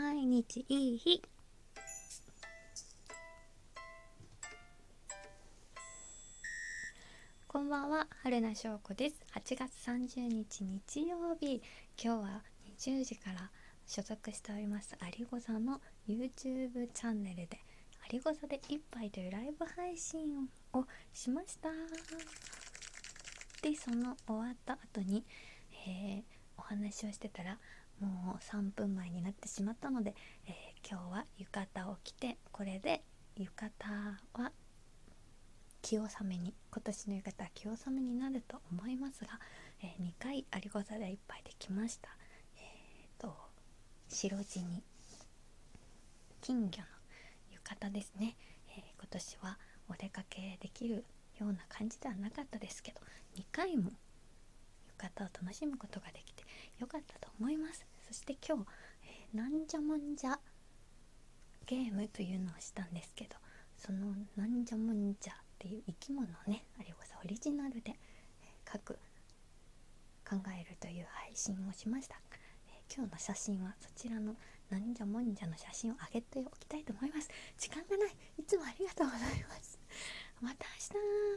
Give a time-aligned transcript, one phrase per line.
[0.00, 1.20] 毎日いい日。
[7.48, 8.06] こんばんは。
[8.22, 9.16] 春名翔子です。
[9.34, 11.60] 8月30日日曜日。
[12.00, 12.42] 今日は
[12.78, 13.50] 20時から
[13.88, 14.96] 所属しております。
[15.00, 17.58] アリゴザの YouTube チャンネルで
[18.06, 21.70] アリゴザで一杯というライブ配信をしました。
[23.62, 25.24] でその終わった後に、
[25.88, 26.22] えー、
[26.56, 27.58] お話をしてたら
[28.00, 30.14] もう3分前になってしまったので、
[30.46, 33.02] えー、今日は浴衣を着てこれで
[33.36, 34.52] 浴衣は
[35.82, 39.40] 清めに今年の浴衣は清めになると思いますが、
[39.82, 42.10] えー、2回有りご座で1杯できました。
[42.56, 43.34] えー、と
[44.08, 44.82] 白地に
[46.40, 46.86] 金魚の
[47.52, 48.36] 浴衣ですね、
[48.70, 51.04] えー、今年はお出かけできる
[51.40, 53.00] ような感じではなかったですけど
[53.36, 53.90] 2回も
[54.88, 56.37] 浴衣を楽しむことができて
[56.78, 57.86] よかったと思います。
[58.06, 58.64] そして今日、
[59.04, 60.38] えー、なんじゃもんじゃ
[61.66, 63.36] ゲームというのをしたんですけど
[63.76, 68.94] そのなんじゃもんじゃっていう生き物をね有岡さんオリジナルで、えー、書く
[70.26, 72.16] 考えるという配信をしました、
[72.68, 74.34] えー、今日の写真はそちらの
[74.70, 77.28] なんじゃもんじゃの写真を上げておきたいと思います。
[77.56, 78.10] 時間がない。
[78.38, 79.78] いつもありがとうございます。
[80.42, 81.27] また明日。